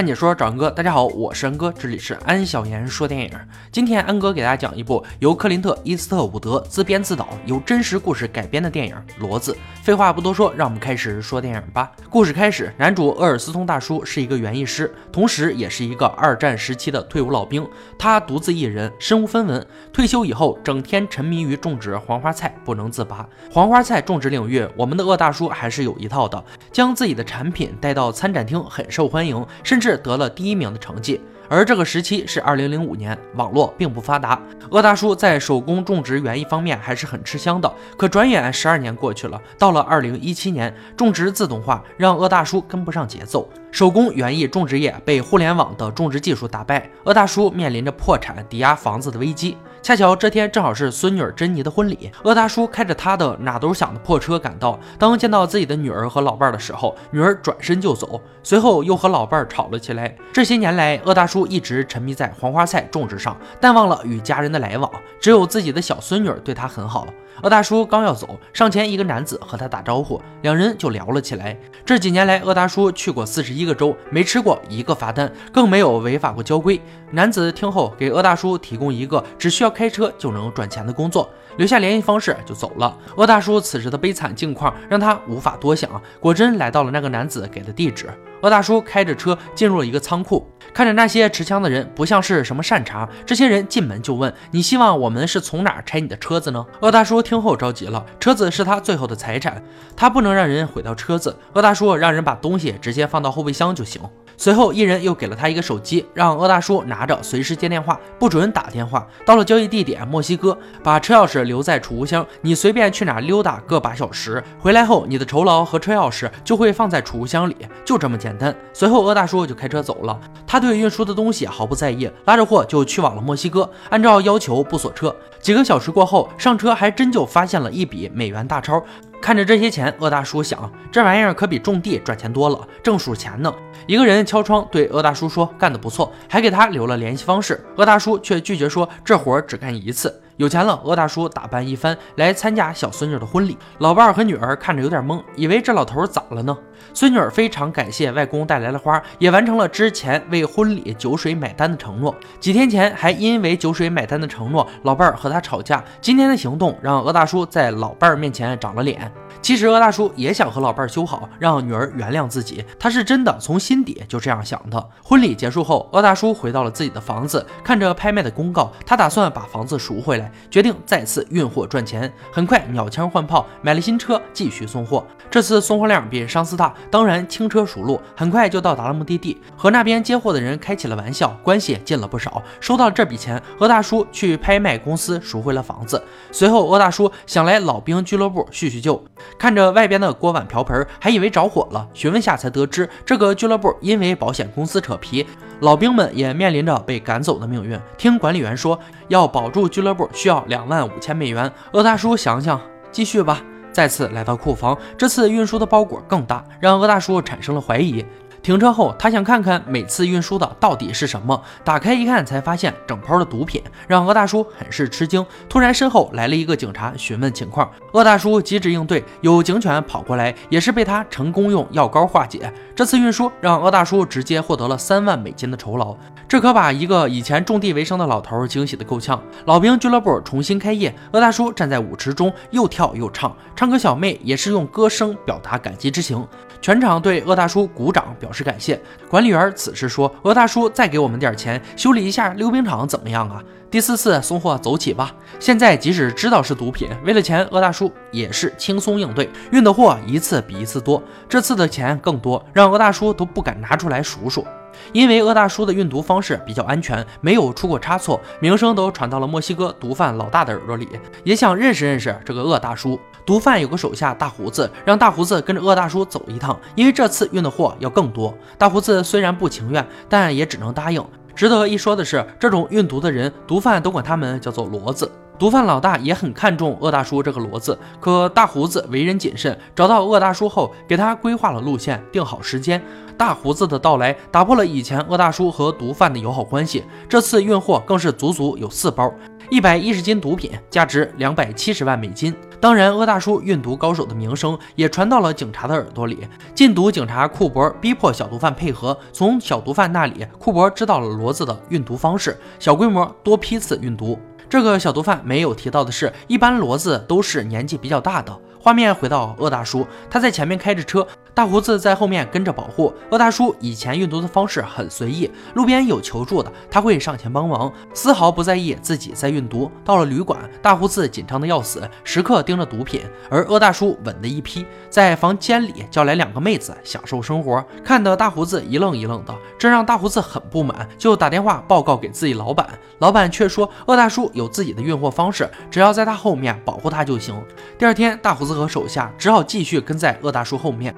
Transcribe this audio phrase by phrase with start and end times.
[0.00, 3.30] 看解说找安哥，大家好，我是安哥，这里是安小言说电影。
[3.70, 9.52] 今天安哥给大家讲一部由克林特·伊斯特伍德自编自导、由真实故事改编的电影《骡子》。
[9.82, 11.92] 废话不多说，让我们开始说电影吧。
[12.08, 17.68] 故事开始，男主厄尔斯通大叔是一个园艺师，同时也是一个二战时期的退伍老兵。
[17.98, 19.66] 他独自一人，身无分文。
[19.92, 23.28] 退休以后，整天沉迷于种植黄花菜，不能自拔。
[23.52, 26.42] 黄花菜种植领域，我们的鄂大叔还是有一套的，
[26.72, 31.20] 将自己的产品带到参展厅，很受欢迎，甚至得了第一名的成绩。
[31.48, 34.40] 而这个时期是二零零五年，网络并不发达，
[34.70, 37.68] 鄂大叔在手工种植园艺方面还是很吃香的。
[37.96, 49.56] 可转眼十二年过去了，到了二零一七年，种植自动化让鄂大叔跟不上节奏，手工园艺种植业被互联网的种植技术打败，鄂大叔面临着破产、抵押房子的危机。
[49.80, 54.78] 恰巧这天正好是孙女儿珍妮的婚礼，鄂大叔开着他的哪都响的破车赶到。
[54.98, 60.14] 当见到自己的女儿和老伴儿的时候，女儿转身就走，随后又和老伴儿吵了起来。
[60.32, 67.06] 这些年来，鄂大叔一直沉迷在黄花菜种植上，淡忘了与家人的来往，只有自己的小孙女儿对他很好。
[67.42, 71.58] 鄂大叔刚要走，上前一个男子和他打招呼，两人就聊了起来。
[71.86, 76.80] 这几年来，鄂大叔去过四十一个州，没吃过一个罚单，更没有违法过交规。
[77.10, 82.96] 男子听后，给鄂大叔提供一个只需要开车就能赚钱的工作，留下联系方式就走了。
[83.16, 88.10] 鄂大叔此时的悲惨境况让他无法多想，果真来到了那个男子给的地址。
[88.42, 93.08] 恶大叔开着车进入了一个仓库，看着那些持枪的人，不像是什么善茬。
[93.26, 99.62] 这些人进门就问：“你希望我们是从哪拆你的车子呢？”恶大叔听后着急了，车子是他最后的财产，
[99.96, 101.36] 他不能让人毁掉车子。
[101.54, 104.00] 恶大叔让人把东西直接放到后备箱就行。
[104.42, 109.06] 随后，一人又给了他一个手机，让鄂大叔拿着随时接电话，不准打电话。
[109.26, 118.56] 到了交易地点墨西哥，把车钥匙留在储物箱，你随便去哪溜达个把小时，回来后你的酬劳和车钥匙就会放在储物箱里，就这么简单。
[118.72, 125.14] 随后，鄂大叔就开车走了，他对运输的东西毫不在意，拉着货就去往了墨西哥，按照要求不锁车。
[125.42, 128.82] 几个小时过后，上车还真就发现了一笔美元大钞。
[129.20, 133.54] 看着这些钱，鄂大叔想，这玩意儿可比种地赚钱多了，正数钱呢。
[133.86, 137.62] 一个人敲窗对鄂大叔说：“干得不错。”还给他留了联系方式。
[137.76, 143.58] 鄂大叔却拒绝说：“这活儿只干一次。”有钱了，鄂大叔打扮一番来参加小孙女的婚礼。
[143.80, 146.56] 老伴儿和女儿看着有点懵，以为这老头咋了呢？
[146.94, 152.16] 孙女儿非常感谢外公带来的花，也完成了之前为婚礼酒水买单的承诺。
[152.40, 155.84] 几天前还因为酒水买单的承诺，老伴儿和他吵架。
[156.00, 159.12] 今天的行动让鄂大叔在老伴儿面前长了脸。
[159.42, 162.64] 其实鄂大叔也想和老伴儿修好，让女儿原谅自己。
[162.78, 164.88] 他是真的从心底就这样想的。
[165.04, 170.29] 婚礼结束后，鄂大叔回到了自己的房子，看着拍卖的公告，他打算把房子赎回来。
[170.50, 175.04] 决定再次运货赚钱，很快鸟枪换炮，买了新车，继续送货。
[175.30, 182.42] 这次送货量比上次大，当然轻车熟路，很快就到达了目的地，和那边接货的人开起了玩笑，关系也近了不少。
[182.58, 186.02] 收到这笔钱，鄂大叔去拍卖公司赎回了房子。
[186.32, 189.00] 随后，鄂大叔想来老兵俱乐部叙叙旧，
[189.38, 195.24] 看着外边的锅碗瓢盆，还以为着火了，询问下才得知，这个俱乐部因为保险公司扯皮。
[195.60, 197.78] 老兵们也面临着被赶走的命运。
[197.98, 201.50] 听管理员说，要保住俱乐部需要两万五千美元。
[201.72, 202.60] 鄂大叔想想，
[202.92, 203.40] 继续吧。
[203.72, 208.04] 再次来到库房，这次运输的包裹更大，让鄂大叔产生了怀疑。
[208.42, 211.40] 停车后，他想看看每次运输的到底是什么。
[211.62, 215.24] 打开一看，才发现整包的毒品，让鄂大叔很是吃惊。
[215.48, 222.50] 突然，身后来了一个警察询问情况，鄂大叔机智应对，有警犬跑过来，也是被他成功用药膏化解。
[222.74, 225.94] 这次运输让鄂大叔直接获得了三万美金的酬劳，
[226.26, 229.22] 这可把一个以前种地为生的老头惊喜的够呛。
[229.44, 236.26] 老兵俱乐部重新开业，鄂大叔站在舞池中又跳又唱，唱歌小妹也是用歌声表达感激之情。
[236.60, 238.80] 全场对鄂大叔鼓掌表示感谢。
[239.08, 245.14] 管理员此时说：“鄂大叔，再给我们点钱，修理一下溜冰场怎么样啊？”第四次送货走起吧。
[245.38, 249.30] 现在即使知道是毒品，为了钱，鄂大叔也是轻松应对。
[249.52, 254.44] 运的货一次比一次多，这次的钱更多，让鄂大叔都不敢拿出来数数。
[254.92, 260.88] 因为鄂大叔的运毒方式比较安全，没有出过差错，名声都传到了墨西哥毒贩老大的耳朵里，
[261.22, 262.98] 也想认识认识这个鄂大叔。
[263.30, 268.34] 毒贩有个手下大胡子，让大胡子跟着鄂大叔走一趟，因为这次运的货要更多。
[268.58, 271.00] 大胡子虽然不情愿，但也只能答应。
[271.32, 275.08] 值得一说的是，这种运毒的人，毒贩都管他们叫做骡子。
[275.40, 282.82] 毒贩老大也很看重鄂大叔这个骡子，可大胡子为人谨慎，找到鄂大叔后，给他规划了路线，定好时间。
[283.16, 289.10] 大胡子的到来打破了以前鄂大叔和毒贩的友好关系，这次运货更是足足有四包，
[289.48, 292.36] 一百一十斤毒品，价值两百七十万美金。
[292.60, 296.18] 当然，鄂大叔运毒高手的名声也传到了警察的耳朵里。
[296.54, 304.18] 禁毒警察库珀逼迫小毒贩配合，从小毒贩那里，库珀知道了骡子的运毒方式：小规模、多批次运毒。
[304.50, 308.36] 这个小毒贩没有提到的是，一般骡子都是年纪比较大的。
[308.58, 311.06] 画面回到鄂大叔，他在前面开着车。
[311.40, 312.92] 大胡子在后面跟着保护。
[313.08, 319.72] 鄂大叔以前运毒的方式很随意，路边有求助的，他会上前帮忙，丝毫不在意自己在运毒。
[319.82, 323.00] 到了旅馆，大胡子紧张的要死，时刻盯着毒品，
[323.30, 337.34] 而鄂大叔稳的一批，在房间里叫来两个妹子享受生活，看得大胡子一愣一愣的，这让大胡子很不满，就打电话报告给自己老板，老板却说鄂大叔有自己的运货方式，只要在他后面保护他就行。
[337.78, 340.94] 第二天，大胡子和手下只好继续跟在鄂大叔后面。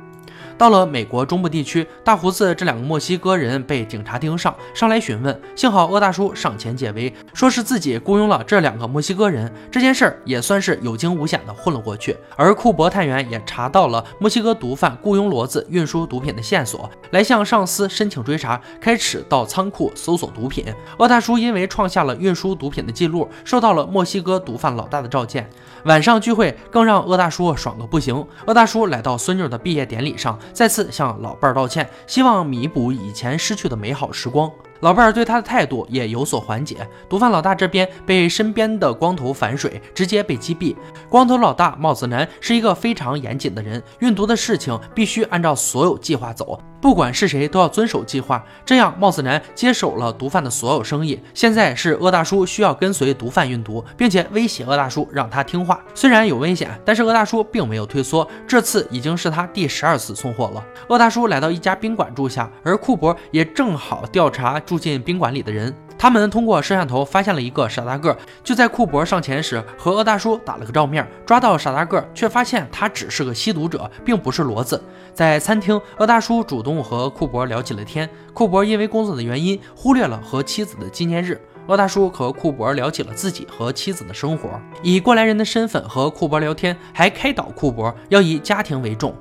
[0.62, 5.43] 到了美国中部地区，大胡子这两个墨西哥人被警察盯上，上来询问。
[5.56, 12.17] 幸好鄂大叔上前解围，说是自己雇佣了这两个墨西哥人，这件事儿也算是有惊无险的混了过去。
[12.37, 20.65] 而库珀探员也查到了墨西哥毒贩雇佣骡子运输毒品的线索，来向上司申请追查，开始到仓库搜索毒品。
[20.99, 25.50] 鄂大叔因为创下了运输毒品的记录，受到了墨西哥毒贩老大的召见。
[25.87, 28.25] 晚上聚会更让鄂大叔爽个不行。
[28.47, 30.38] 鄂大叔来到孙女的毕业典礼上。
[30.52, 34.50] 再次向老伴儿道歉，希望弥补以前失去的美好时光。
[34.81, 36.87] 老伴儿对他的态度也有所缓解。
[37.08, 40.75] 毒贩老大这边被身边的光头反水，直接被击毙。
[41.08, 48.44] 光头老大帽子男是一个非常严谨的人，运毒的事情必须按照所有计划走，不管是谁都要遵守计划。
[48.67, 51.19] 这样，帽子男接手了毒贩的所有生意。
[51.32, 55.81] 现在是鄂大叔需要跟随毒贩运毒，并且威胁鄂大叔让他听话。
[55.94, 58.29] 虽然有危险，但是鄂大叔并没有退缩。
[58.46, 60.64] 这次已经是他第十二次送货了。
[60.88, 64.58] 鄂大叔来到一家宾馆住下，而库珀也正好调查。
[64.58, 68.19] 住进宾馆里的人，他们通过摄像头发现了一个傻大个。
[68.43, 74.82] 就在库珀上前时，和鄂大叔打了个照面，抓到傻大个，却发现他只是个吸毒者，并不是骡子。
[75.14, 78.10] 在餐厅，鄂大叔主动和库珀聊起了天。
[78.34, 81.40] 库珀因为工作的原因，忽略了和妻子的纪念日。
[81.69, 89.14] 鄂大叔和库珀聊起了自己和妻子的生活，以过来人的身份和库珀聊天，还开导库珀要以家庭为重。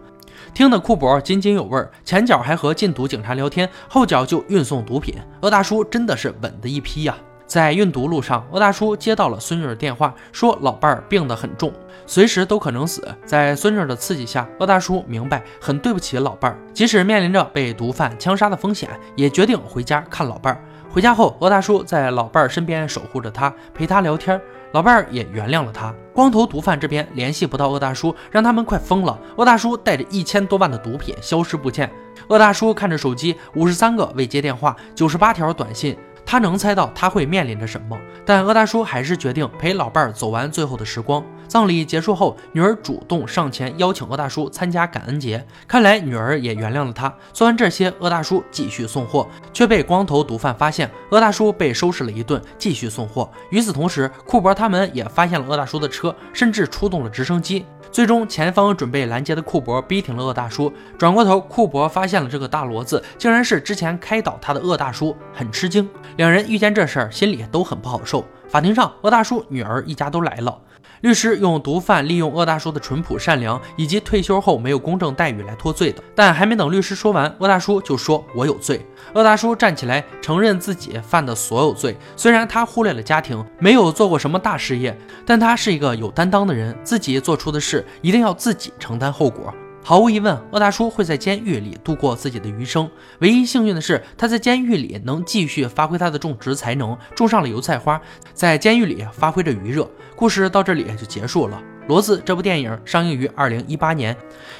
[0.53, 5.15] 听得库珀津津有味儿，前脚还和禁毒警察聊天，后脚就运送毒品。
[5.41, 7.15] 鄂大叔真的是稳的一批呀！
[7.47, 11.71] 在运毒路上，鄂大叔接到了孙女的电话，说老伴儿病得很重，
[12.05, 13.07] 随时都可能死。
[13.25, 20.63] 在孙女的刺激下，鄂大叔明白很对不起老伴儿，即使面临着被毒贩枪杀的风险，也决定回家看老伴儿。
[20.89, 24.39] 回家后，鄂大叔在老伴儿身边守护着他，陪他聊天。
[24.71, 25.93] 老伴儿也原谅了他。
[26.13, 29.17] 光头毒贩这边联系不到鄂大叔，让他们快疯了。
[29.37, 31.89] 鄂大叔带着一千多万的毒品消失不见。
[32.27, 35.97] 鄂大叔看着手机，五十三个未接电话，九十八条短信。
[36.23, 41.21] 他能猜到他会面临着什么，但鄂大叔还是决定陪老伴儿走完最后的时光。
[41.51, 47.13] 葬礼结束后，女儿主动上前邀请鄂大叔参加感恩节，看来女儿也原谅了他。
[47.33, 50.89] 做完这些，鄂大叔继续送货，却被光头毒贩发现。
[51.09, 53.29] 鄂大叔被收拾了一顿，继续送货。
[53.49, 57.65] 与此同时，库珀他们也发现了鄂大叔的车，甚至出动了直升机。
[57.91, 60.71] 最终，前方准备拦截的库珀逼停了鄂大叔。
[60.97, 65.89] 转过头，库珀发现了这个大骡子，竟然是之前开导他的鄂大叔，很吃惊。
[66.15, 68.23] 两人遇见这事儿，心里都很不好受。
[68.47, 70.57] 法庭上，鄂大叔女儿一家都来了。
[71.01, 81.97] 律师用毒贩利用鄂大叔的淳朴善良以及退休后没有公正待遇来脱罪的，但还没等律师说完，鄂大叔就说：“我有罪。”鄂大叔站起来承认自己犯的所有罪。
[82.15, 89.53] 虽然他忽略了家庭，没有做过什么大事业，但他是一个有担当的人，自己做出的事一定要自己承担后果。
[89.83, 92.89] 毫无疑问，鄂大叔会在监狱里度过自己的余生。
[93.19, 97.99] 唯一幸运的是，他在监狱里能继续发挥他的种植才能，种上了油菜花，
[98.33, 99.89] 在监狱里发挥着余热。
[100.15, 101.59] 故事到这里就结束了。
[101.91, 104.15] 骡子这部电影上映于二零一八年，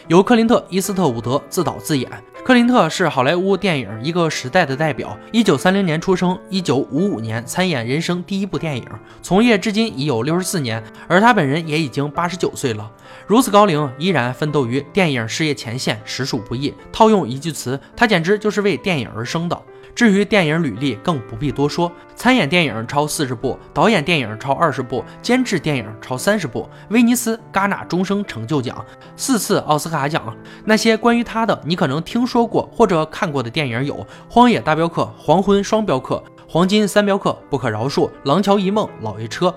[0.10, 2.12] 由克林特·伊斯特伍德自导自演。
[2.44, 5.18] 克林特是好莱坞电影一个时代的代表。
[5.32, 8.86] 一九三零年出生，一九五五年参演人生第一部电影，
[9.22, 12.92] 从业至今已有六十四年，而他本人也已经八十九岁了。
[13.26, 16.74] 如此高龄，依然奋斗于电影事业前线，实属不易。
[16.92, 19.58] 套用一句词，他简直就是为电影而生的。
[19.96, 21.92] 至于电影履历，更不必多说。
[22.16, 30.36] 参演电影超四十部，导演电影超二十部，监制电影超三十部，威尼斯、戛纳终生成就奖，四次奥斯卡奖。
[30.66, 33.96] 那些关于他的，你可能听说过或者看过的电影有
[34.30, 39.48] 《荒野大镖客》《黄昏双镖客》《黄金三镖客》《不可饶恕》《廊桥遗梦》《老爷车》。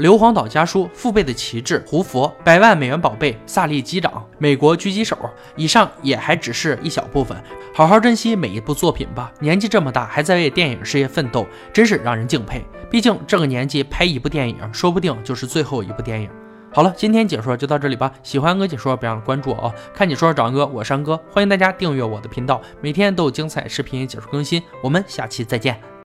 [0.00, 5.14] 硫磺岛家书》《父辈的旗帜》《胡佛》《百万美元宝贝》《萨利机长》《美国狙击手》。
[5.56, 7.36] 以上也还只是一小部分，
[7.74, 9.30] 好好珍惜每一部作品吧。
[9.40, 12.64] 年纪这么大，还在为电影事业奋斗，真是让人敬佩。
[12.90, 16.30] 毕竟这个年纪拍一部电影，说不定就是最后一部电影。
[16.72, 18.10] 好了，今天解说就到这里吧。
[18.22, 19.74] 喜欢哥解说，别忘了关注我哦。
[19.92, 24.62] 看解说找安哥，我是安哥，欢迎大家订阅我的频道，每天都有精彩视频解说更新。
[24.82, 25.90] 我们下期再见。